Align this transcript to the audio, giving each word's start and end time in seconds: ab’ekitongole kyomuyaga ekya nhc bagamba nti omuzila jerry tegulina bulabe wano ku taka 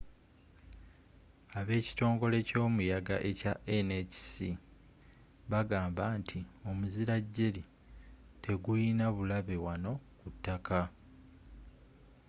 ab’ekitongole 1.59 2.37
kyomuyaga 2.47 3.15
ekya 3.29 3.53
nhc 3.87 4.17
bagamba 5.51 6.03
nti 6.19 6.39
omuzila 6.69 7.15
jerry 7.33 7.63
tegulina 8.43 9.05
bulabe 9.15 9.55
wano 9.65 9.93
ku 10.19 10.27
taka 10.45 10.81